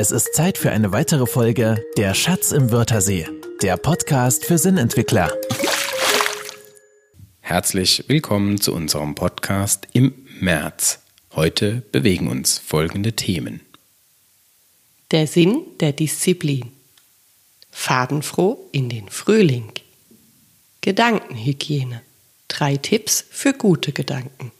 [0.00, 3.26] Es ist Zeit für eine weitere Folge Der Schatz im Wörthersee,
[3.62, 5.28] der Podcast für Sinnentwickler.
[7.40, 11.00] Herzlich willkommen zu unserem Podcast im März.
[11.34, 13.60] Heute bewegen uns folgende Themen.
[15.10, 16.70] Der Sinn der Disziplin.
[17.72, 19.72] Fadenfroh in den Frühling.
[20.80, 22.02] Gedankenhygiene.
[22.46, 24.52] Drei Tipps für gute Gedanken.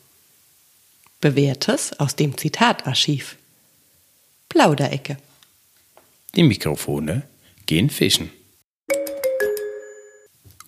[1.21, 3.37] Bewährtes aus dem Zitatarchiv.
[4.49, 5.17] Plauderecke.
[6.35, 7.23] Die Mikrofone
[7.67, 8.31] gehen fischen.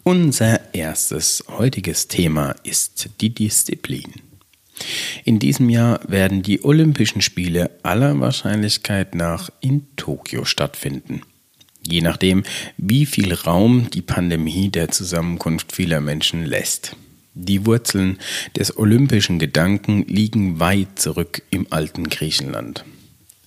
[0.02, 4.14] Unser erstes heutiges Thema ist die Disziplin.
[5.24, 11.20] In diesem Jahr werden die Olympischen Spiele aller Wahrscheinlichkeit nach in Tokio stattfinden.
[11.86, 12.45] Je nachdem,
[12.77, 16.97] wie viel Raum die Pandemie der Zusammenkunft vieler Menschen lässt.
[17.34, 18.19] Die Wurzeln
[18.56, 22.84] des olympischen Gedanken liegen weit zurück im alten Griechenland.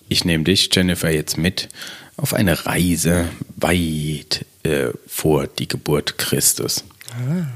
[0.09, 1.69] Ich nehme dich, Jennifer, jetzt mit
[2.17, 6.83] auf eine Reise weit äh, vor die Geburt Christus.
[7.11, 7.47] Ah.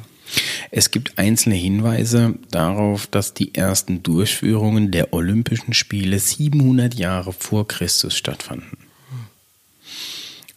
[0.72, 7.68] Es gibt einzelne Hinweise darauf, dass die ersten Durchführungen der Olympischen Spiele 700 Jahre vor
[7.68, 8.78] Christus stattfanden.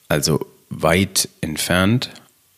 [0.08, 2.10] Also weit entfernt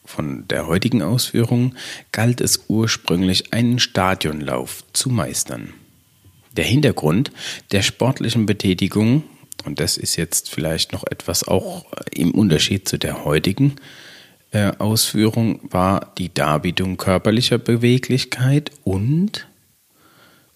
[0.04, 1.74] von der heutigen Ausführung
[2.12, 5.72] galt es ursprünglich einen Stadionlauf zu meistern.
[6.56, 7.30] Der Hintergrund
[7.72, 9.22] der sportlichen Betätigung
[9.64, 13.76] und das ist jetzt vielleicht noch etwas auch im Unterschied zu der heutigen
[14.52, 19.46] äh, Ausführung, war die Darbietung körperlicher Beweglichkeit und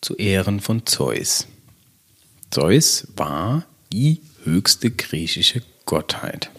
[0.00, 1.46] zu Ehren von Zeus.
[2.50, 6.50] Zeus war die höchste griechische Gottheit.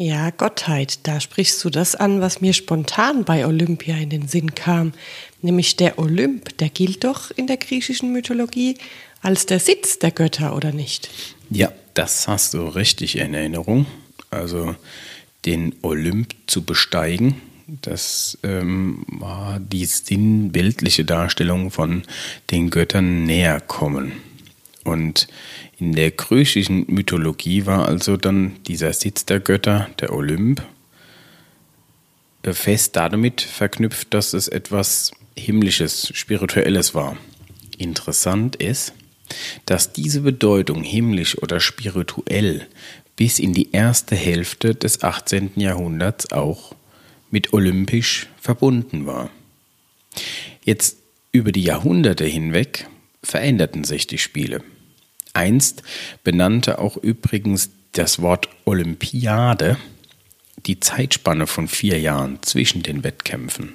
[0.00, 4.54] Ja, Gottheit, da sprichst du das an, was mir spontan bei Olympia in den Sinn
[4.54, 4.92] kam.
[5.42, 8.78] Nämlich der Olymp, der gilt doch in der griechischen Mythologie
[9.22, 11.10] als der Sitz der Götter, oder nicht?
[11.50, 13.86] Ja, das hast du richtig in Erinnerung.
[14.30, 14.76] Also
[15.44, 22.02] den Olymp zu besteigen, das ähm, war die sinnbildliche Darstellung von
[22.50, 24.12] den Göttern näher kommen.
[24.84, 25.28] Und
[25.78, 30.62] in der griechischen Mythologie war also dann dieser Sitz der Götter, der Olymp,
[32.42, 37.16] äh, fest damit verknüpft, dass es etwas Himmlisches, Spirituelles war.
[37.76, 38.92] Interessant ist,
[39.66, 42.66] dass diese Bedeutung himmlisch oder spirituell
[43.16, 45.52] bis in die erste Hälfte des 18.
[45.56, 46.74] Jahrhunderts auch
[47.30, 49.30] mit olympisch verbunden war.
[50.62, 50.98] Jetzt
[51.32, 52.86] über die Jahrhunderte hinweg
[53.22, 54.62] veränderten sich die Spiele.
[55.34, 55.82] Einst
[56.24, 59.76] benannte auch übrigens das Wort Olympiade
[60.66, 63.74] die Zeitspanne von vier Jahren zwischen den Wettkämpfen.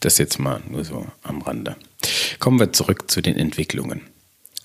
[0.00, 1.76] Das jetzt mal nur so am Rande.
[2.38, 4.02] Kommen wir zurück zu den Entwicklungen.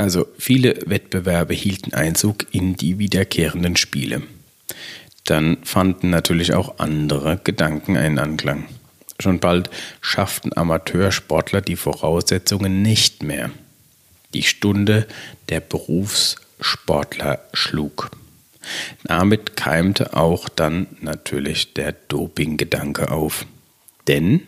[0.04, 4.22] Also viele Wettbewerbe hielten Einzug in die wiederkehrenden Spiele.
[5.24, 8.66] Dann fanden natürlich auch andere Gedanken einen Anklang.
[9.18, 9.70] Schon bald
[10.02, 13.50] schafften Amateursportler die Voraussetzungen nicht mehr.
[14.34, 15.08] Die Stunde
[15.48, 18.12] der Berufssportler schlug.
[19.06, 23.46] Damit keimte auch dann natürlich der Dopinggedanke auf.
[24.10, 24.42] Denn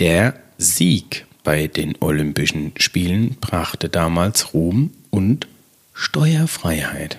[0.00, 5.46] der Sieg bei den Olympischen Spielen brachte damals Ruhm und
[5.94, 7.18] Steuerfreiheit.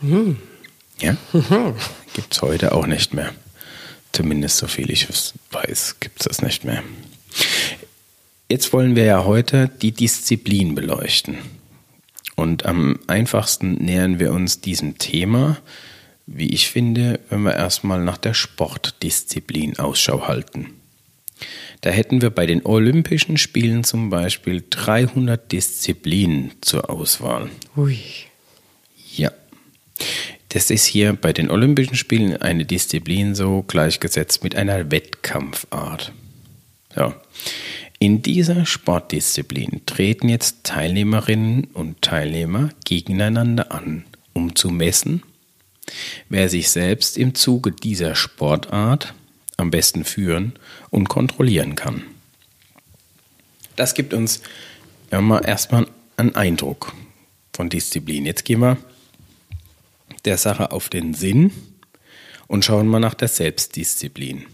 [0.00, 0.38] Hm.
[1.00, 1.16] Ja?
[2.14, 3.32] Gibt es heute auch nicht mehr.
[4.12, 5.08] Zumindest so viel ich
[5.50, 6.82] weiß, gibt es das nicht mehr.
[8.50, 11.38] Jetzt wollen wir ja heute die Disziplin beleuchten.
[12.36, 15.56] Und am einfachsten nähern wir uns diesem Thema,
[16.26, 20.74] wie ich finde, wenn wir erstmal nach der Sportdisziplin Ausschau halten.
[21.82, 27.50] Da hätten wir bei den Olympischen Spielen zum Beispiel 300 Disziplinen zur Auswahl.
[27.76, 27.98] Ui.
[29.16, 29.32] Ja.
[30.50, 36.12] Das ist hier bei den Olympischen Spielen eine Disziplin so gleichgesetzt mit einer Wettkampfart.
[36.94, 37.14] So.
[37.98, 44.04] In dieser Sportdisziplin treten jetzt Teilnehmerinnen und Teilnehmer gegeneinander an,
[44.34, 45.24] um zu messen,
[46.28, 49.14] wer sich selbst im Zuge dieser Sportart
[49.62, 50.52] am besten führen
[50.90, 52.02] und kontrollieren kann.
[53.76, 54.42] Das gibt uns
[55.10, 55.86] erstmal
[56.16, 56.92] einen Eindruck
[57.54, 58.26] von Disziplin.
[58.26, 58.76] Jetzt gehen wir
[60.24, 61.50] der Sache auf den Sinn
[62.46, 64.44] und schauen mal nach der Selbstdisziplin.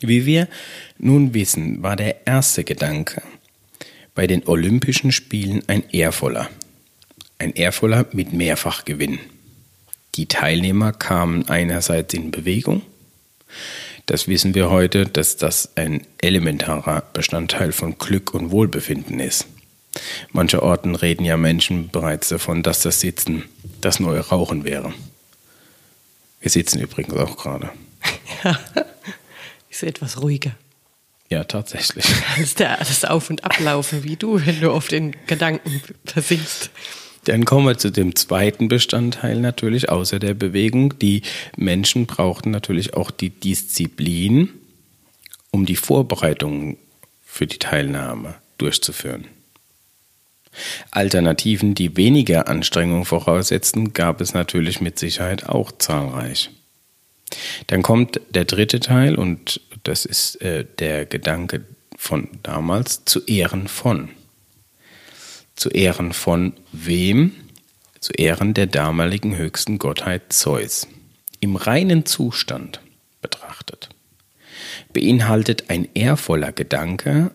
[0.00, 0.48] Wie wir
[0.98, 3.22] nun wissen, war der erste Gedanke
[4.14, 6.48] bei den Olympischen Spielen ein ehrvoller.
[7.38, 9.18] Ein ehrvoller mit Mehrfachgewinn.
[10.14, 12.82] Die Teilnehmer kamen einerseits in Bewegung,
[14.06, 19.46] das wissen wir heute, dass das ein elementarer Bestandteil von Glück und Wohlbefinden ist.
[20.32, 23.44] Manche Orten reden ja Menschen bereits davon, dass das Sitzen
[23.80, 24.92] das neue Rauchen wäre.
[26.40, 27.70] Wir sitzen übrigens auch gerade.
[28.44, 28.58] Ja,
[29.70, 30.52] ist etwas ruhiger.
[31.30, 32.06] Ja, tatsächlich.
[32.38, 36.70] Als der, das Auf- und Ablaufen wie du, wenn du auf den Gedanken versinkst.
[37.28, 40.98] Dann kommen wir zu dem zweiten Bestandteil natürlich, außer der Bewegung.
[40.98, 41.20] Die
[41.58, 44.48] Menschen brauchten natürlich auch die Disziplin,
[45.50, 46.78] um die Vorbereitungen
[47.22, 49.26] für die Teilnahme durchzuführen.
[50.90, 56.48] Alternativen, die weniger Anstrengung voraussetzten, gab es natürlich mit Sicherheit auch zahlreich.
[57.66, 63.68] Dann kommt der dritte Teil und das ist äh, der Gedanke von damals zu Ehren
[63.68, 64.08] von.
[65.58, 67.32] Zu Ehren von wem?
[68.00, 70.88] Zu Ehren der damaligen höchsten Gottheit Zeus.
[71.40, 72.80] Im reinen Zustand
[73.20, 73.90] betrachtet
[74.92, 77.30] beinhaltet ein ehrvoller Gedanke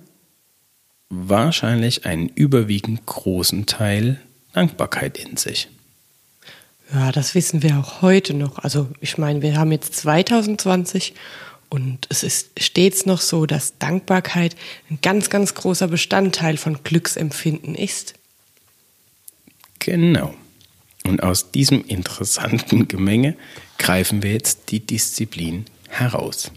[1.09, 4.19] wahrscheinlich einen überwiegend großen Teil
[4.53, 5.69] Dankbarkeit in sich.
[6.91, 8.59] Ja, das wissen wir auch heute noch.
[8.59, 11.13] Also ich meine, wir haben jetzt 2020
[11.73, 14.55] und es ist stets noch so, dass Dankbarkeit
[14.91, 18.13] ein ganz, ganz großer Bestandteil von Glücksempfinden ist.
[19.79, 20.35] Genau.
[21.03, 23.35] Und aus diesem interessanten Gemenge
[23.79, 26.51] greifen wir jetzt die Disziplin heraus.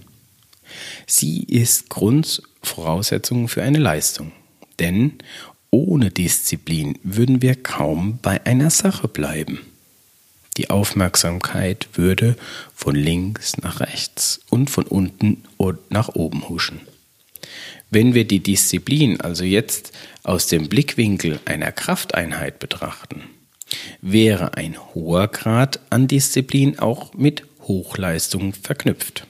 [1.07, 4.33] Sie ist Grundvoraussetzung für eine Leistung.
[4.79, 5.15] Denn
[5.71, 9.61] ohne Disziplin würden wir kaum bei einer Sache bleiben.
[10.56, 12.37] Die Aufmerksamkeit würde
[12.75, 16.81] von links nach rechts und von unten und nach oben huschen.
[17.91, 19.93] Wenn wir die Disziplin also jetzt
[20.23, 23.23] aus dem Blickwinkel einer Krafteinheit betrachten,
[24.00, 29.26] wäre ein hoher Grad an Disziplin auch mit Hochleistung verknüpft.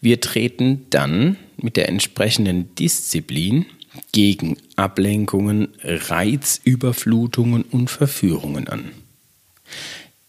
[0.00, 3.66] Wir treten dann mit der entsprechenden Disziplin
[4.12, 8.90] gegen Ablenkungen, Reizüberflutungen und Verführungen an.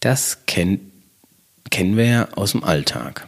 [0.03, 0.81] Das kennt,
[1.69, 3.25] kennen wir ja aus dem Alltag.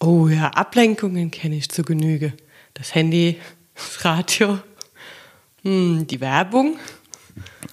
[0.00, 2.32] Oh ja, Ablenkungen kenne ich zu Genüge.
[2.72, 3.36] Das Handy,
[3.74, 4.58] das Radio,
[5.64, 6.78] hm, die Werbung.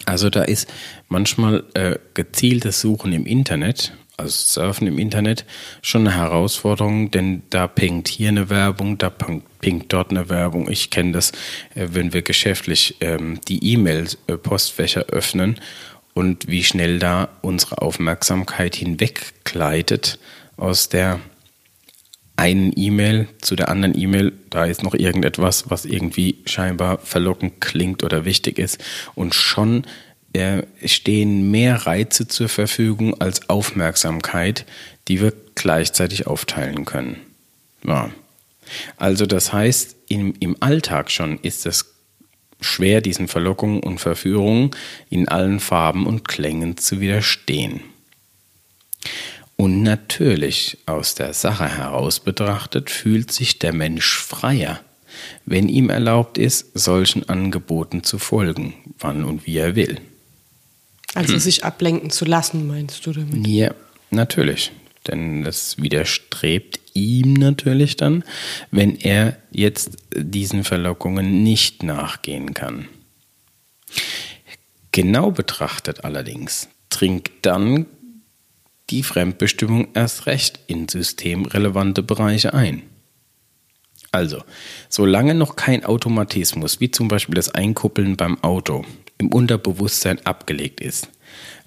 [0.06, 0.70] Also da ist
[1.08, 5.46] manchmal äh, gezieltes Suchen im Internet also Surfen im Internet,
[5.82, 10.70] schon eine Herausforderung, denn da pinkt hier eine Werbung, da pinkt dort eine Werbung.
[10.70, 11.32] Ich kenne das,
[11.74, 15.60] äh, wenn wir geschäftlich ähm, die E-Mail-Postfächer öffnen
[16.14, 20.20] und wie schnell da unsere Aufmerksamkeit hinweggleitet
[20.58, 21.20] aus der
[22.36, 28.04] einen E-Mail zu der anderen E-Mail, da ist noch irgendetwas, was irgendwie scheinbar verlockend klingt
[28.04, 28.84] oder wichtig ist
[29.14, 29.86] und schon
[30.34, 34.66] äh, stehen mehr Reize zur Verfügung als Aufmerksamkeit,
[35.08, 37.18] die wir gleichzeitig aufteilen können.
[37.86, 38.10] Ja.
[38.98, 41.93] Also das heißt, im, im Alltag schon ist es
[42.64, 44.72] schwer, diesen Verlockungen und Verführungen
[45.10, 47.82] in allen Farben und Klängen zu widerstehen.
[49.56, 54.80] Und natürlich aus der Sache heraus betrachtet fühlt sich der Mensch freier,
[55.46, 60.00] wenn ihm erlaubt ist, solchen Angeboten zu folgen, wann und wie er will.
[61.14, 61.40] Also hm.
[61.40, 63.46] sich ablenken zu lassen, meinst du damit?
[63.46, 63.74] Ja,
[64.10, 64.72] natürlich.
[65.08, 68.24] Denn das widerstrebt ihm natürlich dann,
[68.72, 72.88] wenn er jetzt diesen Verlockungen nicht nachgehen kann.
[74.92, 77.88] Genau betrachtet allerdings dringt dann
[78.90, 82.84] die Fremdbestimmung erst recht in systemrelevante Bereiche ein.
[84.12, 84.44] Also,
[84.90, 88.86] solange noch kein Automatismus, wie zum Beispiel das Einkuppeln beim Auto,
[89.18, 91.10] im Unterbewusstsein abgelegt ist,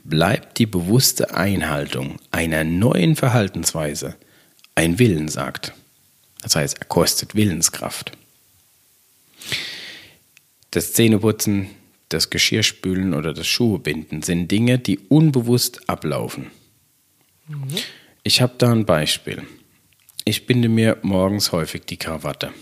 [0.09, 4.17] bleibt die bewusste Einhaltung einer neuen Verhaltensweise
[4.75, 5.73] ein Willensakt.
[6.43, 8.13] Das heißt, er kostet Willenskraft.
[10.71, 11.69] Das Zähneputzen,
[12.09, 16.51] das Geschirrspülen oder das Schuhebinden sind Dinge, die unbewusst ablaufen.
[17.49, 17.77] Mhm.
[18.23, 19.43] Ich habe da ein Beispiel.
[20.25, 22.53] Ich binde mir morgens häufig die Krawatte.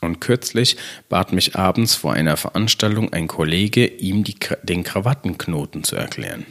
[0.00, 0.76] Und kürzlich
[1.08, 6.44] bat mich abends vor einer Veranstaltung ein Kollege, ihm die, den Krawattenknoten zu erklären.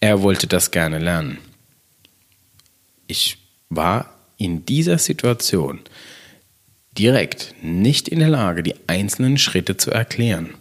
[0.00, 1.38] Er wollte das gerne lernen.
[3.06, 3.38] Ich
[3.68, 5.80] war in dieser Situation
[6.98, 10.54] direkt nicht in der Lage, die einzelnen Schritte zu erklären,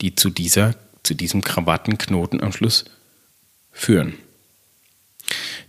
[0.00, 2.84] die zu, dieser, zu diesem Krawattenknoten am Schluss
[3.70, 4.14] führen.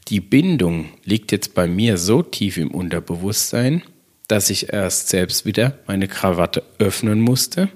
[0.07, 3.81] Die Bindung liegt jetzt bei mir so tief im Unterbewusstsein,
[4.27, 7.69] dass ich erst selbst wieder meine Krawatte öffnen musste,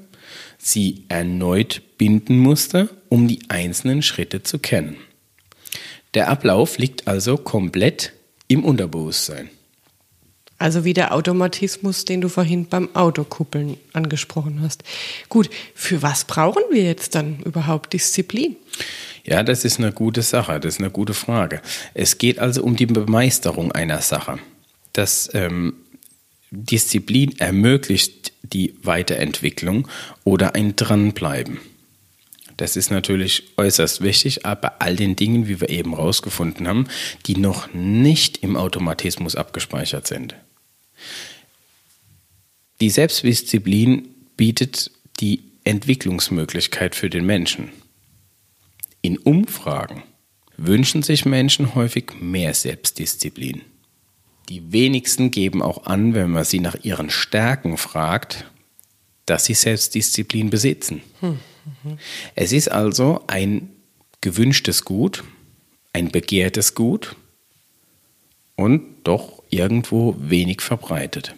[0.58, 4.98] sie erneut binden musste, um die einzelnen Schritte zu kennen.
[6.14, 8.14] Der Ablauf liegt also komplett
[8.48, 9.50] im Unterbewusstsein.
[10.58, 14.84] Also wie der Automatismus, den du vorhin beim Autokuppeln angesprochen hast.
[15.30, 18.58] Gut, für was brauchen wir jetzt dann überhaupt Disziplin?
[19.24, 21.62] Ja, das ist eine gute Sache, das ist eine gute Frage.
[21.94, 24.40] Es geht also um die Bemeisterung einer Sache.
[24.92, 25.76] Das ähm,
[26.52, 29.88] Disziplin ermöglicht die Weiterentwicklung
[30.26, 31.60] oder ein Dranbleiben.
[32.60, 36.90] Das ist natürlich äußerst wichtig, aber all den Dingen, wie wir eben rausgefunden haben,
[37.26, 40.36] die noch nicht im Automatismus abgespeichert sind.
[42.82, 47.70] Die Selbstdisziplin bietet die Entwicklungsmöglichkeit für den Menschen.
[49.02, 50.04] In Umfragen
[50.58, 53.62] wünschen sich Menschen häufig mehr Selbstdisziplin.
[54.50, 58.44] Die wenigsten geben auch an, wenn man sie nach ihren Stärken fragt,
[59.26, 61.02] dass sie Selbstdisziplin besitzen.
[61.22, 61.40] Hm.
[62.36, 63.70] Es ist also ein
[64.22, 65.24] gewünschtes Gut,
[65.94, 67.16] ein begehrtes Gut
[68.56, 71.36] und doch irgendwo wenig verbreitet.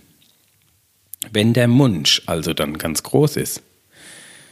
[1.31, 3.61] Wenn der Wunsch also dann ganz groß ist,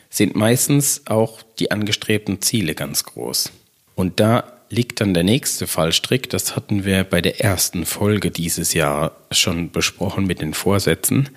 [0.10, 3.52] sind meistens auch die angestrebten Ziele ganz groß.
[3.96, 8.74] Und da liegt dann der nächste Fallstrick, das hatten wir bei der ersten Folge dieses
[8.74, 11.30] Jahr schon besprochen mit den Vorsätzen,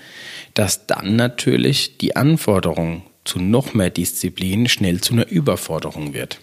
[0.54, 6.40] dass dann natürlich die Anforderung zu noch mehr Disziplin schnell zu einer Überforderung wird.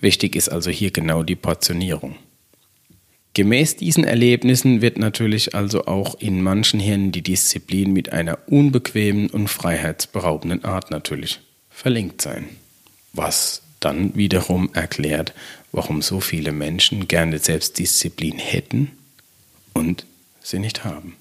[0.00, 2.16] Wichtig ist also hier genau die Portionierung.
[3.34, 9.30] Gemäß diesen Erlebnissen wird natürlich also auch in manchen Hirnen die Disziplin mit einer unbequemen
[9.30, 11.40] und freiheitsberaubenden Art natürlich
[11.70, 12.48] verlinkt sein.
[13.12, 15.34] Was dann wiederum erklärt,
[15.72, 18.90] warum so viele Menschen gerne Selbstdisziplin hätten
[19.72, 20.04] und
[20.42, 21.14] sie nicht haben.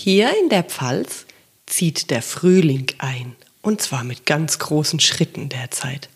[0.00, 1.26] Hier in der Pfalz
[1.66, 6.08] zieht der Frühling ein, und zwar mit ganz großen Schritten derzeit.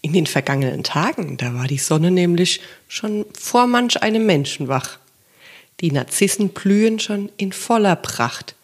[0.00, 4.98] In den vergangenen Tagen, da war die Sonne nämlich schon vor manch einem Menschen wach.
[5.80, 8.54] Die Narzissen blühen schon in voller Pracht.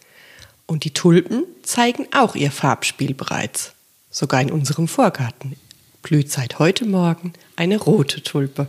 [0.65, 3.73] Und die Tulpen zeigen auch ihr Farbspiel bereits.
[4.09, 5.57] Sogar in unserem Vorgarten
[6.01, 8.65] blüht seit heute Morgen eine rote Tulpe.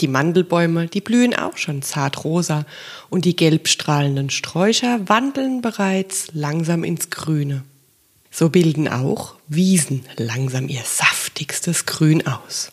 [0.00, 2.64] Die Mandelbäume, die blühen auch schon zart rosa
[3.10, 7.64] und die gelbstrahlenden Sträucher wandeln bereits langsam ins Grüne.
[8.30, 12.72] So bilden auch Wiesen langsam ihr saftigstes Grün aus.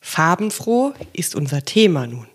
[0.00, 2.26] Farbenfroh ist unser Thema nun.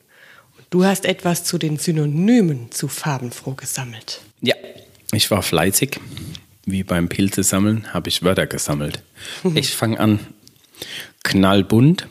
[0.57, 4.21] Und du hast etwas zu den Synonymen zu farbenfroh gesammelt.
[4.41, 4.55] Ja,
[5.11, 5.99] ich war fleißig.
[6.65, 9.01] Wie beim Pilze sammeln habe ich Wörter gesammelt.
[9.55, 10.19] Ich fange an
[11.23, 12.07] knallbunt,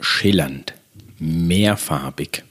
[0.00, 0.74] schillernd,
[1.18, 2.44] mehrfarbig.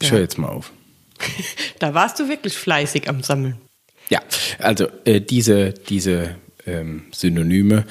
[0.00, 0.14] Ich ja.
[0.14, 0.72] höre jetzt mal auf.
[1.78, 3.56] da warst du wirklich fleißig am Sammeln.
[4.08, 4.22] Ja,
[4.58, 7.84] also äh, diese, diese ähm, Synonyme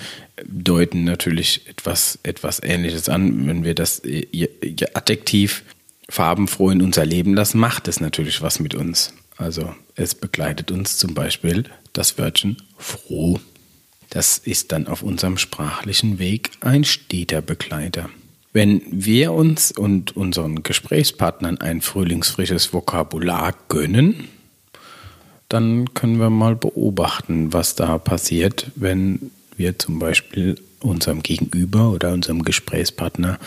[0.44, 3.48] deuten natürlich etwas, etwas Ähnliches an.
[3.48, 4.48] Wenn wir das äh,
[4.94, 5.64] Adjektiv
[6.10, 9.14] farbenfroh in unser Leben lassen, macht es natürlich was mit uns.
[9.36, 13.40] Also es begleitet uns zum Beispiel das Wörtchen froh.
[14.18, 18.10] Das ist dann auf unserem sprachlichen Weg ein steter Begleiter.
[18.52, 24.28] Wenn wir uns und unseren Gesprächspartnern ein frühlingsfrisches Vokabular gönnen,
[25.50, 32.12] dann können wir mal beobachten, was da passiert, wenn wir zum Beispiel unserem Gegenüber oder
[32.12, 33.38] unserem Gesprächspartner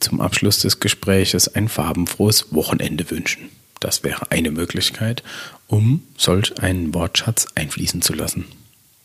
[0.00, 3.48] zum Abschluss des Gespräches ein farbenfrohes Wochenende wünschen.
[3.80, 5.22] Das wäre eine Möglichkeit,
[5.66, 8.44] um solch einen Wortschatz einfließen zu lassen.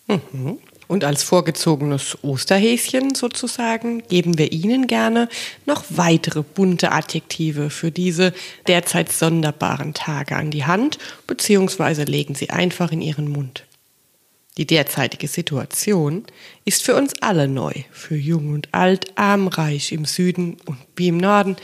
[0.10, 0.58] Mhm.
[0.90, 5.30] Und als vorgezogenes Osterhäschen sozusagen geben wir Ihnen gerne
[5.68, 8.34] noch weitere bunte Adjektive für diese
[8.68, 13.66] derzeit sonderbaren Tage an die Hand, beziehungsweise legen sie einfach in Ihren Mund.
[14.58, 16.24] Die derzeitige Situation
[16.66, 21.10] ist für uns alle neu, für jung und alt, arm, reich, im Süden und wie
[21.10, 21.56] im Norden.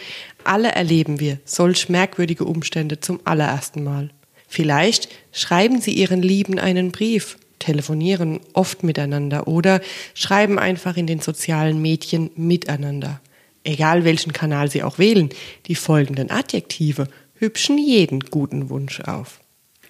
[0.43, 4.11] Alle erleben wir solch merkwürdige Umstände zum allerersten Mal.
[4.47, 9.81] Vielleicht schreiben Sie Ihren Lieben einen Brief telefonieren oft miteinander oder
[10.13, 13.21] schreiben einfach in den sozialen Medien miteinander.
[13.63, 15.29] Egal welchen Kanal Sie auch wählen,
[15.65, 19.39] die folgenden Adjektive hübschen jeden guten Wunsch auf.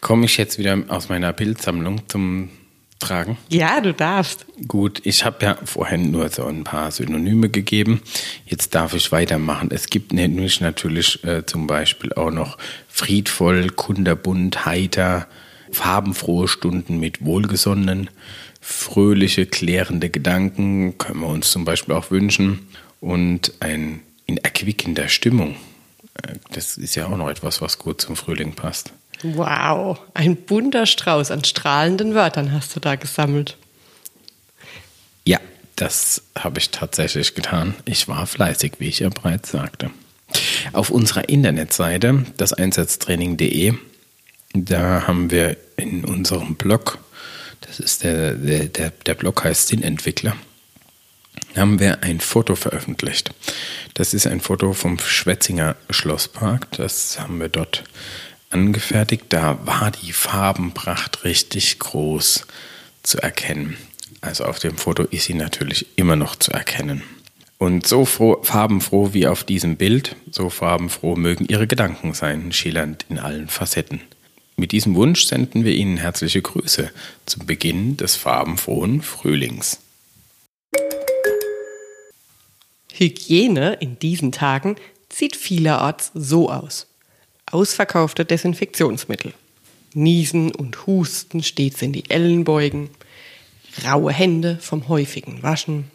[0.01, 2.49] Komme ich jetzt wieder aus meiner Bildsammlung zum
[2.99, 3.37] Tragen?
[3.49, 4.45] Ja, du darfst.
[4.67, 8.01] Gut, ich habe ja vorhin nur so ein paar Synonyme gegeben.
[8.45, 9.69] Jetzt darf ich weitermachen.
[9.71, 12.57] Es gibt nämlich natürlich äh, zum Beispiel auch noch
[12.87, 15.27] friedvoll, kunderbunt, heiter,
[15.75, 18.09] farbenfrohe Stunden mit wohlgesonnenen,
[18.61, 22.67] fröhliche, klärende Gedanken können wir uns zum Beispiel auch wünschen
[23.01, 25.55] und ein in erquickender Stimmung.
[26.23, 28.91] Äh, das ist ja auch noch etwas, was gut zum Frühling passt.
[29.21, 33.57] Wow, ein bunter Strauß an strahlenden Wörtern hast du da gesammelt.
[35.25, 35.39] Ja,
[35.75, 37.75] das habe ich tatsächlich getan.
[37.85, 39.91] Ich war fleißig, wie ich ja bereits sagte.
[40.73, 43.75] Auf unserer Internetseite, das Einsatztraining.de,
[44.63, 46.99] da haben wir in unserem Blog,
[47.61, 50.35] das ist der, der, der, der Blog heißt Sinnentwickler,
[51.55, 53.33] haben wir ein Foto veröffentlicht.
[53.93, 56.71] Das ist ein Foto vom Schwetzinger Schlosspark.
[56.73, 57.83] Das haben wir dort
[58.49, 59.25] angefertigt.
[59.29, 62.45] Da war die Farbenpracht richtig groß
[63.03, 63.77] zu erkennen.
[64.21, 67.03] Also auf dem Foto ist sie natürlich immer noch zu erkennen.
[67.57, 73.05] Und so froh, farbenfroh wie auf diesem Bild, so farbenfroh mögen Ihre Gedanken sein, schillernd
[73.09, 74.01] in allen Facetten.
[74.57, 76.89] Mit diesem Wunsch senden wir Ihnen herzliche Grüße
[77.25, 79.79] zum Beginn des farbenfrohen Frühlings.
[82.93, 84.77] Hygiene in diesen Tagen
[85.11, 86.87] sieht vielerorts so aus.
[87.51, 89.33] Ausverkaufte Desinfektionsmittel.
[89.93, 92.89] Niesen und Husten stets in die Ellenbeugen.
[93.85, 95.91] Raue Hände vom häufigen Waschen.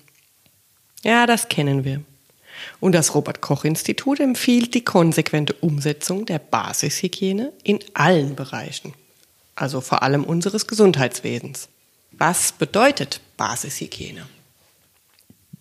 [1.03, 2.03] Ja, das kennen wir.
[2.81, 8.95] Und das Robert Koch Institut empfiehlt die konsequente Umsetzung der Basishygiene in allen Bereichen,
[9.55, 11.69] also vor allem unseres Gesundheitswesens.
[12.13, 14.27] Was bedeutet Basishygiene?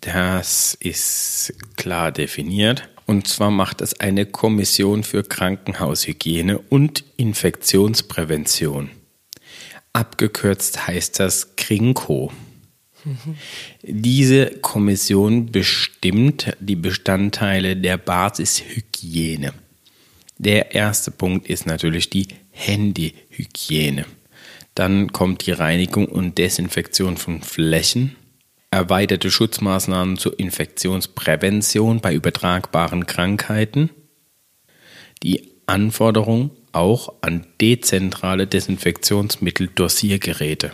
[0.00, 2.88] Das ist klar definiert.
[3.06, 8.90] Und zwar macht es eine Kommission für Krankenhaushygiene und Infektionsprävention.
[9.92, 12.32] Abgekürzt heißt das KRINKO.
[13.82, 19.52] Diese Kommission bestimmt die Bestandteile der Basishygiene.
[20.38, 24.06] Der erste Punkt ist natürlich die Handyhygiene.
[24.74, 28.16] Dann kommt die Reinigung und Desinfektion von Flächen,
[28.70, 33.90] erweiterte Schutzmaßnahmen zur Infektionsprävention bei übertragbaren Krankheiten,
[35.22, 40.72] die Anforderung auch an dezentrale Desinfektionsmittel-Dosiergeräte.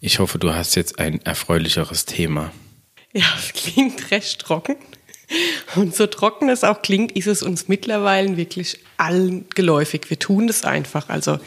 [0.00, 2.52] Ich hoffe, du hast jetzt ein erfreulicheres Thema.
[3.12, 4.76] Ja, es klingt recht trocken.
[5.74, 10.08] Und so trocken es auch klingt, ist es uns mittlerweile wirklich allen geläufig.
[10.08, 11.08] Wir tun das einfach.
[11.08, 11.38] Also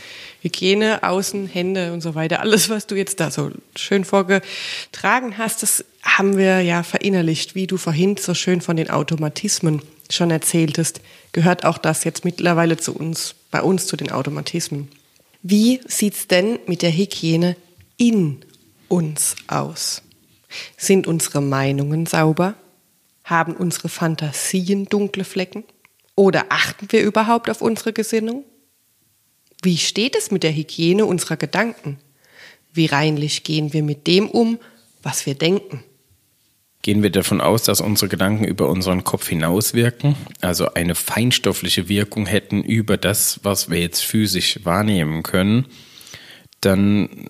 [0.42, 2.42] Hygiene, Außen, Hände und so weiter.
[2.42, 7.56] Alles, was du jetzt da so schön vorgetragen hast, das haben wir ja verinnerlicht.
[7.56, 12.78] Wie du vorhin so schön von den Automatismen schon erzähltest, gehört auch das jetzt mittlerweile
[12.78, 14.90] zu uns, bei uns zu den Automatismen.
[15.42, 17.56] Wie sieht's denn mit der Hygiene
[18.00, 18.40] in
[18.88, 20.02] uns aus?
[20.78, 22.56] Sind unsere Meinungen sauber?
[23.24, 25.64] Haben unsere Fantasien dunkle Flecken?
[26.16, 28.44] Oder achten wir überhaupt auf unsere Gesinnung?
[29.62, 32.00] Wie steht es mit der Hygiene unserer Gedanken?
[32.74, 34.58] Wie reinlich gehen wir mit dem um,
[35.04, 35.84] was wir denken?
[36.82, 42.26] Gehen wir davon aus, dass unsere Gedanken über unseren Kopf hinauswirken, also eine feinstoffliche Wirkung
[42.26, 45.66] hätten über das, was wir jetzt physisch wahrnehmen können,
[46.62, 47.28] dann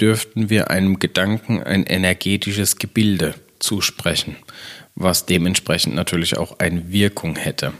[0.00, 4.36] dürften wir einem Gedanken ein energetisches Gebilde zusprechen,
[4.94, 7.72] was dementsprechend natürlich auch eine Wirkung hätte.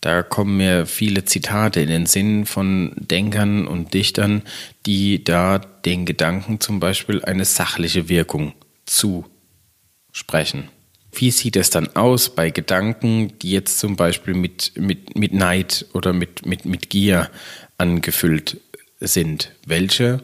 [0.00, 4.42] Da kommen mir viele Zitate in den Sinn von Denkern und Dichtern,
[4.84, 8.52] die da den Gedanken zum Beispiel eine sachliche Wirkung
[8.84, 10.68] zusprechen.
[11.12, 15.86] Wie sieht es dann aus bei Gedanken, die jetzt zum Beispiel mit, mit, mit Neid
[15.94, 17.30] oder mit, mit, mit Gier
[17.78, 18.60] angefüllt
[19.00, 19.52] sind?
[19.66, 20.22] Welche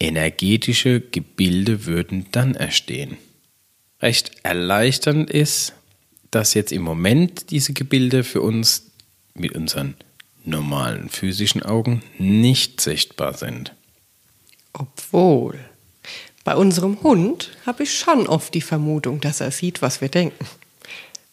[0.00, 3.16] energetische Gebilde würden dann erstehen?
[4.00, 5.74] Recht erleichternd ist,
[6.30, 8.90] dass jetzt im Moment diese Gebilde für uns
[9.34, 9.94] mit unseren
[10.44, 13.74] normalen physischen Augen nicht sichtbar sind.
[14.72, 15.58] Obwohl,
[16.44, 20.46] bei unserem Hund habe ich schon oft die Vermutung, dass er sieht, was wir denken.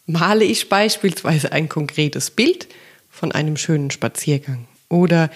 [0.06, 2.68] Male ich beispielsweise ein konkretes Bild
[3.10, 5.30] von einem schönen Spaziergang oder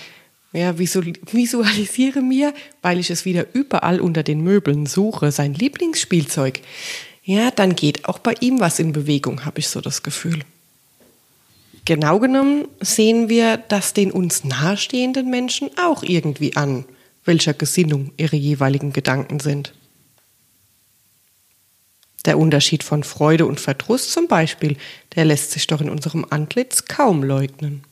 [0.53, 6.61] ja, visualisiere mir, weil ich es wieder überall unter den Möbeln suche, sein Lieblingsspielzeug,
[7.25, 10.41] ja, dann geht auch bei ihm was in Bewegung, habe ich so das Gefühl.
[11.85, 16.85] Genau genommen sehen wir das den uns nahestehenden Menschen auch irgendwie an,
[17.25, 19.75] welcher Gesinnung ihre jeweiligen Gedanken sind.
[22.25, 24.77] Der Unterschied von Freude und Verdruss zum Beispiel,
[25.17, 27.83] der lässt sich doch in unserem Antlitz kaum leugnen.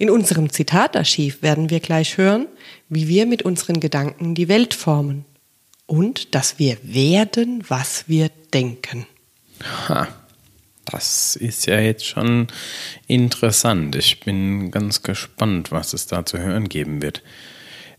[0.00, 2.46] In unserem Zitatarchiv werden wir gleich hören,
[2.88, 5.26] wie wir mit unseren Gedanken die Welt formen
[5.84, 9.04] und dass wir werden, was wir denken.
[9.90, 10.08] Ha,
[10.86, 12.46] das ist ja jetzt schon
[13.08, 13.94] interessant.
[13.94, 17.22] Ich bin ganz gespannt, was es da zu hören geben wird.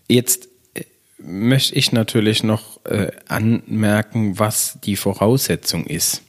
[0.07, 0.85] Jetzt äh,
[1.19, 6.23] möchte ich natürlich noch äh, anmerken, was die Voraussetzung ist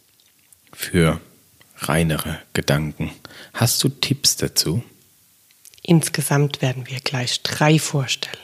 [0.70, 1.18] für
[1.78, 3.10] reinere Gedanken.
[3.54, 4.82] Hast du Tipps dazu?
[5.82, 8.36] Insgesamt werden wir gleich drei vorstellen.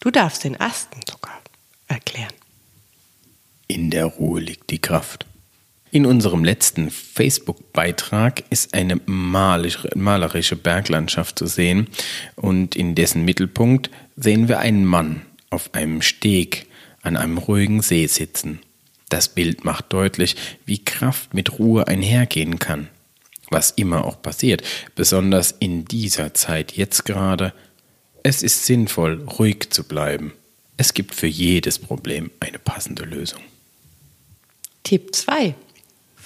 [0.00, 1.40] Du darfst den ersten sogar
[1.86, 2.32] erklären.
[3.68, 5.26] In der Ruhe liegt die Kraft.
[5.90, 11.86] In unserem letzten Facebook-Beitrag ist eine malerische Berglandschaft zu sehen
[12.34, 16.66] und in dessen Mittelpunkt sehen wir einen Mann auf einem Steg
[17.02, 18.58] an einem ruhigen See sitzen.
[19.08, 20.34] Das Bild macht deutlich,
[20.66, 22.88] wie Kraft mit Ruhe einhergehen kann.
[23.54, 24.64] Was immer auch passiert,
[24.96, 27.52] besonders in dieser Zeit jetzt gerade,
[28.24, 30.32] es ist sinnvoll, ruhig zu bleiben.
[30.76, 33.38] Es gibt für jedes Problem eine passende Lösung.
[34.82, 35.54] Tipp 2.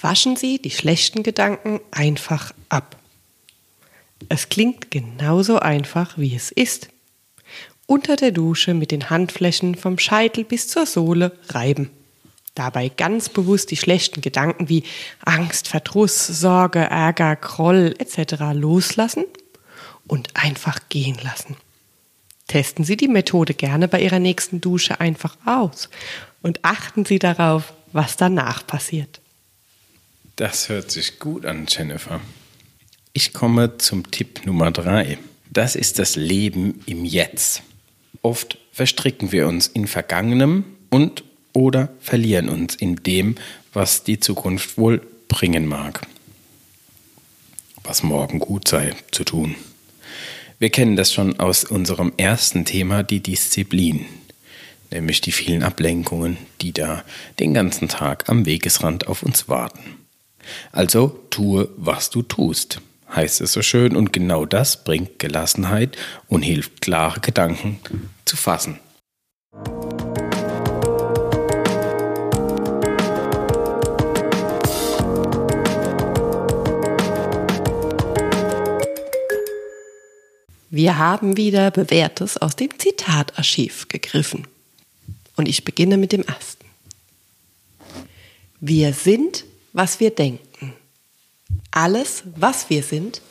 [0.01, 2.97] Waschen Sie die schlechten Gedanken einfach ab.
[4.27, 6.89] Es klingt genauso einfach, wie es ist.
[7.85, 11.91] Unter der Dusche mit den Handflächen vom Scheitel bis zur Sohle reiben.
[12.55, 14.83] Dabei ganz bewusst die schlechten Gedanken wie
[15.23, 18.53] Angst, Verdruss, Sorge, Ärger, Groll etc.
[18.53, 19.25] loslassen
[20.07, 21.55] und einfach gehen lassen.
[22.47, 25.89] Testen Sie die Methode gerne bei Ihrer nächsten Dusche einfach aus
[26.41, 29.21] und achten Sie darauf, was danach passiert.
[30.35, 32.19] Das hört sich gut an, Jennifer.
[33.13, 35.17] Ich komme zum Tipp Nummer drei.
[35.51, 37.63] Das ist das Leben im Jetzt.
[38.21, 43.35] Oft verstricken wir uns in Vergangenem und oder verlieren uns in dem,
[43.73, 46.01] was die Zukunft wohl bringen mag.
[47.83, 49.55] Was morgen gut sei zu tun.
[50.59, 54.05] Wir kennen das schon aus unserem ersten Thema, die Disziplin,
[54.91, 57.03] nämlich die vielen Ablenkungen, die da
[57.39, 59.95] den ganzen Tag am Wegesrand auf uns warten.
[60.71, 62.81] Also tue, was du tust,
[63.15, 67.79] heißt es so schön, und genau das bringt Gelassenheit und hilft, klare Gedanken
[68.25, 68.79] zu fassen.
[80.69, 84.47] Wir haben wieder Bewährtes aus dem Zitatarchiv gegriffen.
[85.35, 86.65] Und ich beginne mit dem ersten.
[88.59, 90.73] Wir sind was wir denken.
[91.71, 93.21] Alles, was wir sind,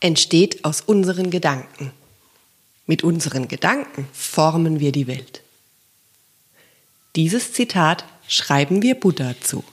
[0.00, 1.92] entsteht aus unseren Gedanken.
[2.86, 5.42] Mit unseren Gedanken formen wir die Welt.
[7.16, 9.64] Dieses Zitat schreiben wir Buddha zu.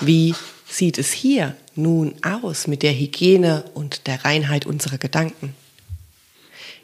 [0.00, 0.34] Wie
[0.68, 5.54] sieht es hier nun aus mit der Hygiene und der Reinheit unserer Gedanken?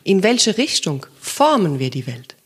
[0.05, 2.37] In welche Richtung formen wir die Welt?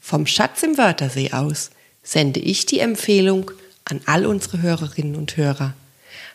[0.00, 1.70] Vom Schatz im Wörthersee aus
[2.02, 3.50] sende ich die Empfehlung,
[3.84, 5.74] an all unsere Hörerinnen und Hörer.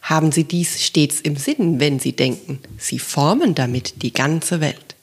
[0.01, 4.95] Haben Sie dies stets im Sinn, wenn Sie denken, Sie formen damit die ganze Welt.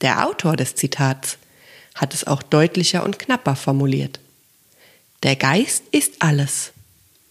[0.00, 1.38] Der Autor des Zitats
[1.94, 4.18] hat es auch deutlicher und knapper formuliert.
[5.22, 6.72] Der Geist ist alles.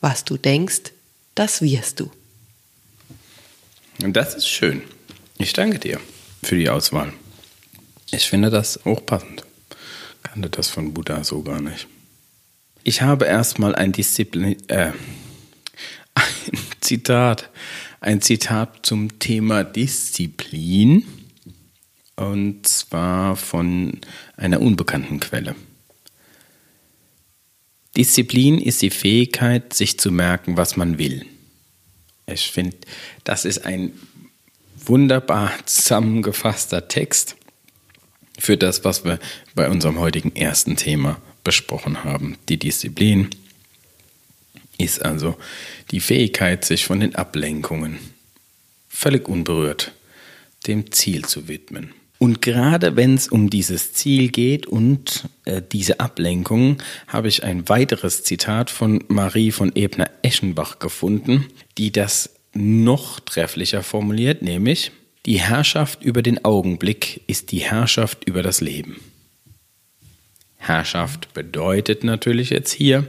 [0.02, 0.92] Was du denkst,
[1.36, 2.12] das wirst du.
[4.02, 4.82] Und das ist schön.
[5.44, 6.00] Ich danke dir
[6.42, 7.12] für die Auswahl.
[8.12, 9.44] Ich finde das hochpassend.
[10.24, 11.86] Kannte das von Buddha so gar nicht.
[12.86, 14.94] Ich habe erstmal ein Disziplin, äh,
[16.16, 17.50] ein Zitat,
[18.00, 21.06] ein Zitat zum Thema Disziplin
[22.16, 24.00] und zwar von
[24.38, 25.56] einer unbekannten Quelle.
[27.98, 31.26] Disziplin ist die Fähigkeit, sich zu merken, was man will.
[32.28, 32.78] Ich finde,
[33.26, 33.92] das ist ein
[34.88, 37.36] wunderbar zusammengefasster Text
[38.40, 39.20] für das, was wir
[39.56, 42.38] bei unserem heutigen ersten Thema besprochen haben.
[42.50, 43.30] Die Disziplin
[44.78, 45.38] ist also
[45.92, 48.00] die Fähigkeit, sich von den Ablenkungen
[48.90, 49.94] völlig unberührt
[50.68, 51.94] dem Ziel zu widmen.
[52.20, 57.68] Und gerade wenn es um dieses Ziel geht und äh, diese Ablenkung, habe ich ein
[57.68, 64.92] weiteres Zitat von Marie von Ebner-Eschenbach gefunden, die das noch trefflicher formuliert, nämlich
[65.26, 69.00] die Herrschaft über den Augenblick ist die Herrschaft über das Leben.
[70.58, 73.08] Herrschaft bedeutet natürlich jetzt hier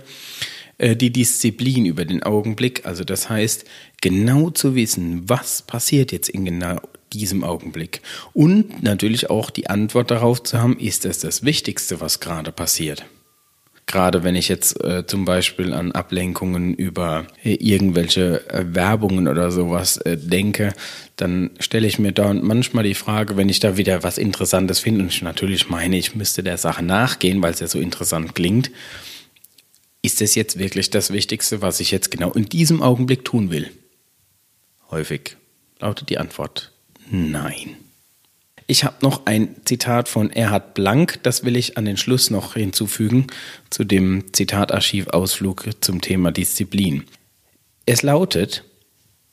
[0.78, 2.86] äh, die Disziplin über den Augenblick.
[2.86, 3.64] Also das heißt,
[4.00, 6.80] genau zu wissen, was passiert jetzt in genau
[7.12, 8.00] diesem Augenblick.
[8.32, 13.04] Und natürlich auch die Antwort darauf zu haben, ist das das Wichtigste, was gerade passiert.
[13.86, 19.50] Gerade wenn ich jetzt äh, zum Beispiel an Ablenkungen über äh, irgendwelche äh, Werbungen oder
[19.50, 20.72] sowas äh, denke,
[21.16, 25.02] dann stelle ich mir da manchmal die Frage, wenn ich da wieder was Interessantes finde
[25.02, 28.70] und ich natürlich meine, ich müsste der Sache nachgehen, weil es ja so interessant klingt,
[30.00, 33.70] ist es jetzt wirklich das Wichtigste, was ich jetzt genau in diesem Augenblick tun will?
[34.90, 35.36] Häufig
[35.78, 36.72] lautet die Antwort
[37.10, 37.76] nein.
[38.66, 42.54] Ich habe noch ein Zitat von Erhard Blank, das will ich an den Schluss noch
[42.54, 43.26] hinzufügen,
[43.68, 47.04] zu dem Zitatarchivausflug zum Thema Disziplin.
[47.84, 48.64] Es lautet,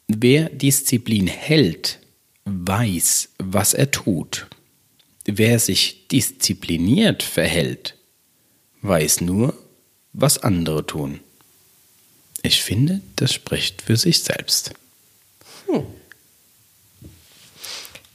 [0.07, 1.99] wer Disziplin hält,
[2.43, 4.47] weiß, was er tut.
[5.25, 7.95] Wer sich diszipliniert verhält,
[8.81, 9.57] weiß nur,
[10.11, 11.21] was andere tun.
[12.43, 14.73] Ich finde, das spricht für sich selbst.
[15.67, 15.85] Hm.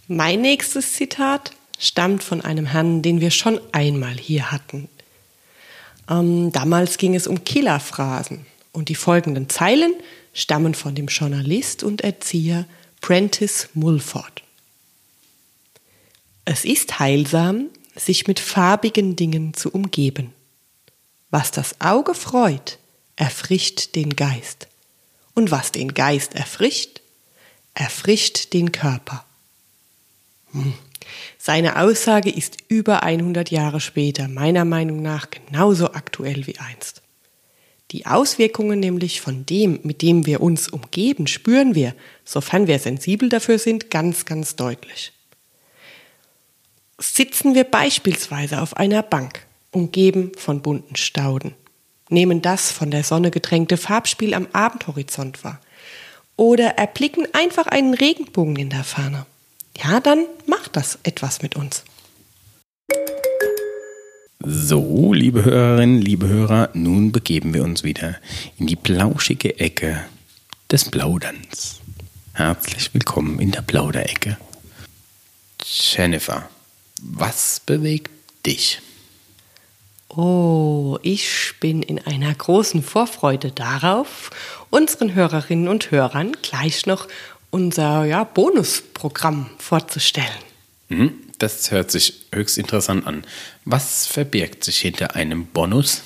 [0.09, 4.89] Mein nächstes Zitat stammt von einem Herrn, den wir schon einmal hier hatten.
[6.09, 9.93] Ähm, damals ging es um Killerphrasen und die folgenden Zeilen
[10.33, 12.67] stammen von dem Journalist und Erzieher
[13.01, 14.45] Prentice Mulford.
[16.45, 17.67] Es ist heilsam,
[17.97, 20.33] sich mit farbigen Dingen zu umgeben.
[21.31, 22.79] Was das Auge freut,
[23.17, 24.69] erfrischt den Geist.
[25.35, 27.01] Und was den Geist erfrischt,
[27.75, 29.26] erfrischt den Körper.
[31.39, 37.03] Seine Aussage ist über 100 Jahre später meiner Meinung nach genauso aktuell wie einst.
[37.93, 43.29] Die Auswirkungen nämlich von dem, mit dem wir uns umgeben, spüren wir, sofern wir sensibel
[43.29, 45.13] dafür sind, ganz, ganz deutlich.
[46.99, 51.55] Sitzen wir beispielsweise auf einer Bank, umgeben von bunten Stauden,
[52.09, 55.61] nehmen das von der Sonne getränkte Farbspiel am Abendhorizont wahr
[56.37, 59.27] oder erblicken einfach einen Regenbogen in der Ferne,
[59.83, 61.85] ja, dann macht das etwas mit uns.
[64.41, 68.17] So, liebe Hörerinnen, liebe Hörer, nun begeben wir uns wieder
[68.59, 70.05] in die plauschige Ecke
[70.71, 71.81] des Plauderns.
[72.33, 74.37] Herzlich willkommen in der Plauderecke.
[75.65, 76.49] Jennifer,
[77.03, 78.11] was bewegt
[78.45, 78.81] dich?
[80.09, 84.31] Oh, ich bin in einer großen Vorfreude darauf,
[84.71, 87.09] unseren Hörerinnen und Hörern gleich noch
[87.51, 90.27] unser ja, Bonusprogramm vorzustellen.
[90.89, 93.25] Mhm, das hört sich höchst interessant an.
[93.65, 96.03] Was verbirgt sich hinter einem Bonus?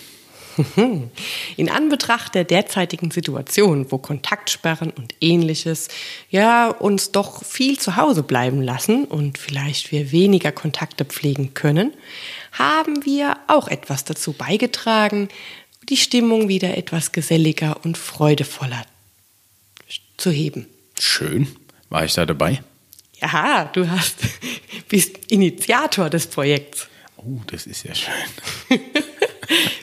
[1.57, 5.89] In Anbetracht der derzeitigen Situation, wo Kontaktsperren und ähnliches
[6.31, 11.93] ja uns doch viel zu Hause bleiben lassen und vielleicht wir weniger Kontakte pflegen können,
[12.53, 15.29] haben wir auch etwas dazu beigetragen,
[15.89, 18.85] die Stimmung wieder etwas geselliger und freudevoller
[20.17, 20.67] zu heben.
[21.01, 21.49] Schön.
[21.89, 22.63] War ich da dabei?
[23.21, 24.17] Ja, du hast,
[24.89, 26.89] bist Initiator des Projekts.
[27.17, 28.13] Oh, das ist ja schön.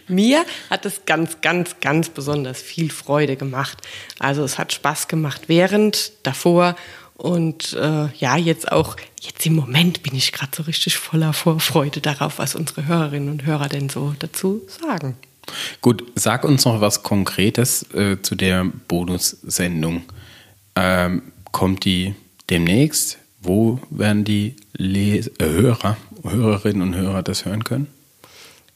[0.07, 3.79] Mir hat es ganz, ganz, ganz besonders viel Freude gemacht.
[4.19, 6.75] Also es hat Spaß gemacht während, davor
[7.15, 11.99] und äh, ja, jetzt auch, jetzt im Moment bin ich gerade so richtig voller Vorfreude
[11.99, 15.17] darauf, was unsere Hörerinnen und Hörer denn so dazu sagen.
[15.81, 20.03] Gut, sag uns noch was Konkretes äh, zu der Bonussendung.
[20.79, 22.13] Ähm, kommt die
[22.51, 23.17] demnächst?
[23.41, 27.87] Wo werden die Les äh, Hörer, Hörerinnen und Hörer das hören können?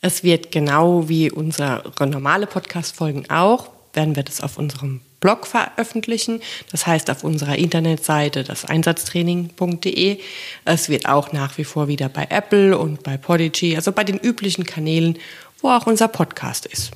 [0.01, 6.41] Es wird genau wie unsere normale Podcast-Folgen auch, werden wir das auf unserem Blog veröffentlichen.
[6.71, 10.17] Das heißt auf unserer Internetseite das Einsatztraining.de.
[10.65, 14.17] Es wird auch nach wie vor wieder bei Apple und bei Podigy, also bei den
[14.17, 15.19] üblichen Kanälen,
[15.61, 16.91] wo auch unser Podcast ist.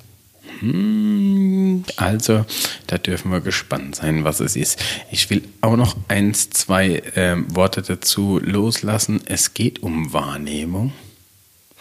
[0.59, 2.45] Hm, also,
[2.87, 4.79] da dürfen wir gespannt sein, was es ist.
[5.11, 9.21] Ich will auch noch eins, zwei äh, Worte dazu loslassen.
[9.25, 10.93] Es geht um Wahrnehmung.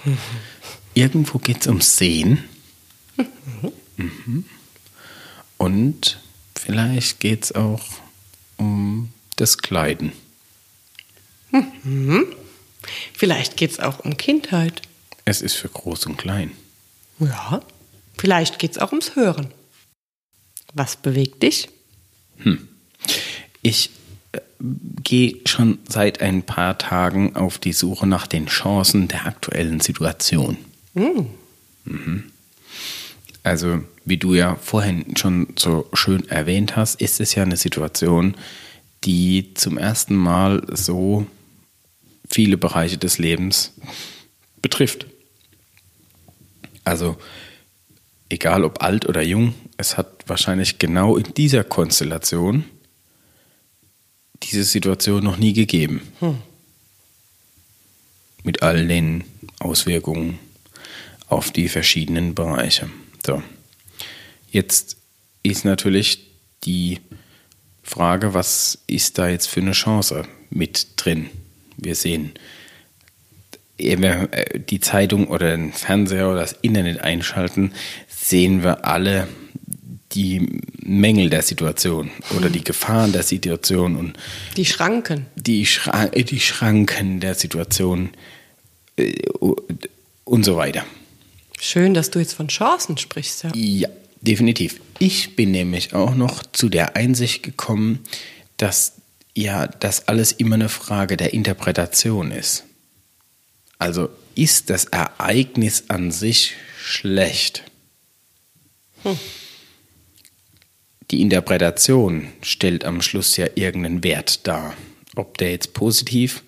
[0.94, 2.44] Irgendwo geht es um Sehen.
[3.96, 4.44] Mhm.
[5.58, 6.20] Und
[6.54, 7.84] vielleicht geht es auch
[8.56, 10.12] um das Kleiden.
[11.50, 12.26] Mhm.
[13.12, 14.82] Vielleicht geht es auch um Kindheit.
[15.24, 16.52] Es ist für groß und klein.
[17.18, 17.62] Ja.
[18.18, 19.48] Vielleicht geht es auch ums Hören.
[20.72, 21.68] Was bewegt dich?
[22.38, 22.68] Hm.
[23.62, 23.90] Ich
[24.32, 24.40] äh,
[25.02, 30.56] gehe schon seit ein paar Tagen auf die Suche nach den Chancen der aktuellen Situation.
[30.94, 31.26] Hm.
[31.84, 32.24] Mhm.
[33.42, 38.36] Also, wie du ja vorhin schon so schön erwähnt hast, ist es ja eine Situation,
[39.04, 41.26] die zum ersten Mal so
[42.28, 43.72] viele Bereiche des Lebens
[44.62, 45.06] betrifft.
[46.84, 47.16] Also
[48.28, 52.64] egal ob alt oder jung, es hat wahrscheinlich genau in dieser Konstellation
[54.42, 56.02] diese Situation noch nie gegeben.
[56.20, 56.38] Hm.
[58.42, 59.24] Mit all den
[59.58, 60.38] Auswirkungen
[61.28, 62.90] auf die verschiedenen Bereiche.
[63.24, 63.42] So.
[64.50, 64.96] Jetzt
[65.42, 66.30] ist natürlich
[66.64, 67.00] die
[67.82, 71.30] Frage, was ist da jetzt für eine Chance mit drin?
[71.76, 72.32] Wir sehen
[74.32, 77.72] äh, die Zeitung oder den Fernseher oder das Internet einschalten,
[78.08, 79.28] sehen wir alle
[80.12, 84.16] die Mängel der Situation oder die Gefahren der Situation und
[84.56, 85.26] die Schranken.
[85.34, 88.10] Die, Schra die Schranken der Situation
[88.96, 89.12] äh,
[90.24, 90.84] und so weiter.
[91.60, 93.44] Schön, dass du jetzt von Chancen sprichst.
[93.44, 93.52] Ja.
[93.54, 93.88] ja,
[94.20, 94.80] definitiv.
[94.98, 98.00] Ich bin nämlich auch noch zu der Einsicht gekommen,
[98.56, 98.94] dass
[99.36, 102.64] ja, dass alles immer eine Frage der Interpretation ist.
[103.84, 107.64] Also ist das Ereignis an sich schlecht?
[109.02, 109.18] Hm.
[111.10, 114.72] Die Interpretation stellt am Schluss ja irgendeinen Wert dar.
[115.16, 116.44] Ob der jetzt positiv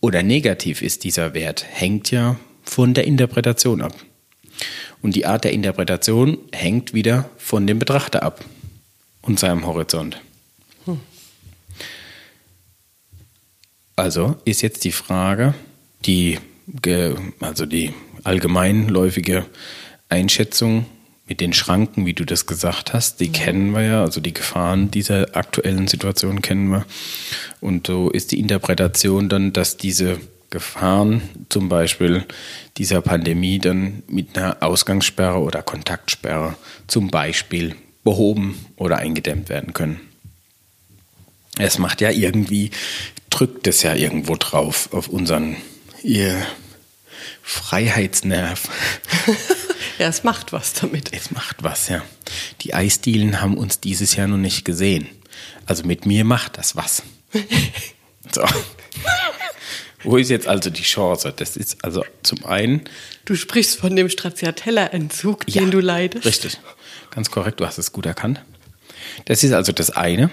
[0.00, 3.94] oder negativ ist, dieser Wert, hängt ja von der Interpretation ab.
[5.02, 8.42] Und die Art der Interpretation hängt wieder von dem Betrachter ab
[9.20, 10.18] und seinem Horizont.
[10.86, 10.98] Hm.
[13.96, 15.52] Also ist jetzt die Frage,
[16.06, 16.38] die,
[17.40, 17.92] also die
[18.24, 19.46] allgemeinläufige
[20.08, 20.86] Einschätzung
[21.26, 23.32] mit den Schranken, wie du das gesagt hast, die ja.
[23.32, 26.84] kennen wir ja, also die Gefahren dieser aktuellen Situation kennen wir.
[27.60, 30.18] Und so ist die Interpretation dann, dass diese
[30.50, 32.24] Gefahren, zum Beispiel
[32.76, 36.56] dieser Pandemie, dann mit einer Ausgangssperre oder Kontaktsperre
[36.88, 40.00] zum Beispiel behoben oder eingedämmt werden können.
[41.58, 42.72] Es macht ja irgendwie,
[43.28, 45.56] drückt es ja irgendwo drauf auf unseren
[46.02, 46.46] ihr
[47.42, 48.68] Freiheitsnerv.
[49.98, 51.12] ja, es macht was damit.
[51.12, 52.02] Es macht was, ja.
[52.62, 55.08] Die Eisdielen haben uns dieses Jahr noch nicht gesehen.
[55.66, 57.02] Also mit mir macht das was.
[58.32, 58.44] so.
[60.02, 61.32] Wo ist jetzt also die Chance?
[61.36, 62.82] Das ist also zum einen.
[63.24, 66.24] Du sprichst von dem Stracciatella-Entzug, ja, den du leidest.
[66.24, 66.58] Richtig.
[67.10, 68.42] Ganz korrekt, du hast es gut erkannt.
[69.26, 70.30] Das ist also das eine.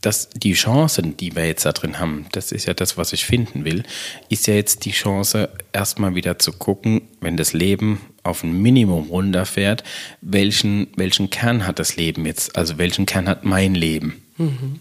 [0.00, 3.24] Dass die Chancen, die wir jetzt da drin haben, das ist ja das, was ich
[3.24, 3.82] finden will,
[4.28, 9.08] ist ja jetzt die Chance, erstmal wieder zu gucken, wenn das Leben auf ein Minimum
[9.08, 9.82] runterfährt,
[10.20, 12.56] welchen, welchen Kern hat das Leben jetzt?
[12.56, 14.22] Also welchen Kern hat mein Leben?
[14.36, 14.80] Mhm.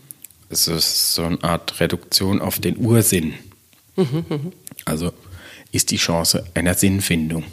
[0.50, 3.34] Es ist so eine Art Reduktion auf den Ursinn.
[4.86, 5.12] Also
[5.72, 7.44] ist die Chance einer Sinnfindung.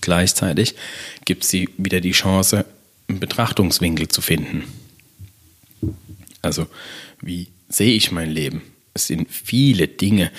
[0.00, 0.74] Gleichzeitig
[1.24, 2.64] gibt sie wieder die Chance,
[3.08, 4.64] einen Betrachtungswinkel zu finden.
[6.42, 6.66] Also,
[7.20, 8.62] wie sehe ich mein Leben?
[8.94, 10.30] Es sind viele Dinge,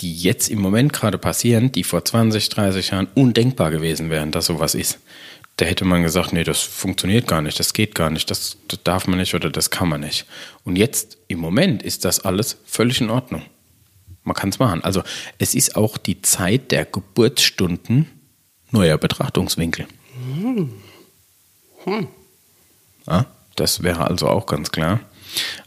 [0.00, 4.46] die jetzt im Moment gerade passieren, die vor 20, 30 Jahren undenkbar gewesen wären, dass
[4.46, 4.98] sowas ist.
[5.56, 8.82] Da hätte man gesagt, nee, das funktioniert gar nicht, das geht gar nicht, das, das
[8.82, 10.24] darf man nicht oder das kann man nicht.
[10.64, 13.42] Und jetzt im Moment ist das alles völlig in Ordnung.
[14.24, 14.82] Man kann es machen.
[14.82, 15.02] Also
[15.38, 18.06] es ist auch die Zeit der Geburtsstunden
[18.70, 19.86] neuer Betrachtungswinkel.
[20.34, 20.72] Hm.
[21.84, 22.08] Hm.
[23.06, 23.26] Ja,
[23.56, 25.00] das wäre also auch ganz klar.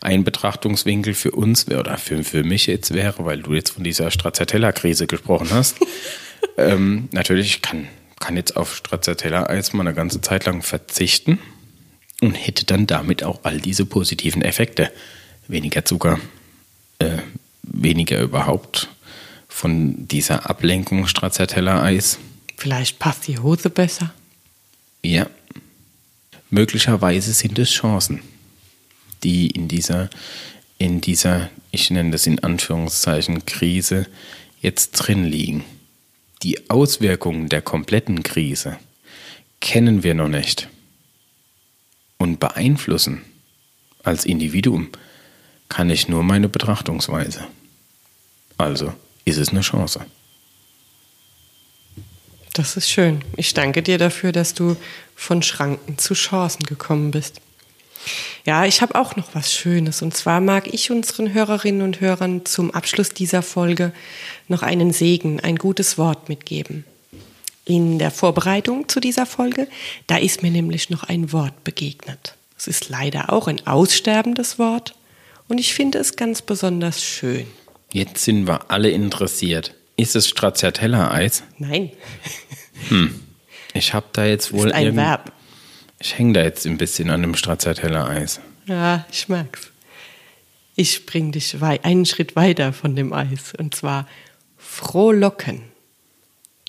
[0.02, 4.12] Ein Betrachtungswinkel für uns oder für, für mich jetzt wäre, weil du jetzt von dieser
[4.12, 5.78] Stracciatella-Krise gesprochen hast.
[6.58, 7.88] ähm, natürlich kann,
[8.20, 11.40] kann jetzt auf Stracciatella-Eis mal eine ganze Zeit lang verzichten
[12.22, 14.92] und hätte dann damit auch all diese positiven Effekte.
[15.48, 16.20] Weniger Zucker,
[17.00, 17.18] äh,
[17.64, 18.90] weniger überhaupt
[19.48, 22.20] von dieser Ablenkung Stracciatella-Eis.
[22.58, 24.14] Vielleicht passt die Hose besser.
[25.02, 25.28] Ja.
[26.50, 28.22] Möglicherweise sind es Chancen,
[29.24, 30.10] die in dieser,
[30.78, 34.08] in dieser, ich nenne das in Anführungszeichen, Krise
[34.62, 35.64] jetzt drin liegen.
[36.44, 38.78] Die Auswirkungen der kompletten Krise
[39.60, 40.70] kennen wir noch nicht
[42.18, 43.22] und beeinflussen
[44.04, 44.90] als Individuum
[45.70, 47.48] kann ich nur meine Betrachtungsweise.
[48.58, 48.94] Also
[49.26, 50.06] ist es eine Chance.
[52.56, 53.22] Das ist schön.
[53.36, 54.78] Ich danke dir dafür, dass du
[55.14, 57.42] von Schranken zu Chancen gekommen bist.
[58.46, 60.02] Ja, ich habe auch noch was Schönes.
[60.02, 63.92] Und zwar mag ich unseren Hörerinnen und Hörern zum Abschluss dieser Folge
[64.48, 66.86] noch einen Segen, ein gutes Wort mitgeben.
[67.66, 69.68] In der Vorbereitung zu dieser Folge,
[70.08, 72.36] da ist mir nämlich noch ein Wort begegnet.
[72.58, 74.96] Es ist leider auch ein aussterbendes Wort,
[75.48, 77.46] und ich finde es ganz besonders schön.
[77.92, 79.76] Jetzt sind wir alle interessiert.
[79.98, 81.44] Ist es Stracciatella-Eis?
[81.58, 81.92] Nein.
[82.90, 83.22] Hm.
[83.74, 84.68] Ich habe da jetzt wohl.
[84.68, 85.32] Ist ein Verb.
[86.00, 88.42] Ich hänge da jetzt ein bisschen an dem Stracciatella-Eis.
[88.66, 89.72] Ja, ich mag's.
[90.76, 93.54] Ich bring dich einen Schritt weiter von dem Eis.
[93.58, 94.08] Und zwar
[94.58, 95.64] frohlocken.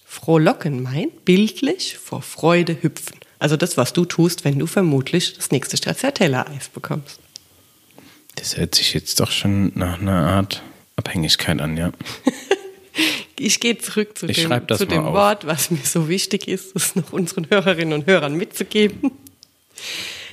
[0.04, 3.18] Frohlocken meint bildlich vor Freude hüpfen.
[3.38, 7.18] Also das, was du tust, wenn du vermutlich das nächste Stracciatella-Eis bekommst.
[8.36, 10.62] Das hört sich jetzt doch schon nach einer Art
[10.94, 11.90] Abhängigkeit an, ja.
[13.39, 16.97] ich gehe zurück zu ich dem, zu dem Wort, was mir so wichtig ist, es
[16.97, 19.12] noch unseren Hörerinnen und Hörern mitzugeben.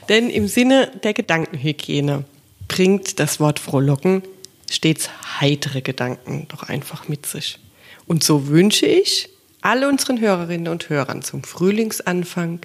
[0.09, 2.25] Denn im Sinne der Gedankenhygiene
[2.67, 4.23] bringt das Wort Frohlocken
[4.69, 7.59] stets heitere Gedanken doch einfach mit sich.
[8.07, 9.29] Und so wünsche ich
[9.61, 12.61] alle unseren Hörerinnen und Hörern zum Frühlingsanfang,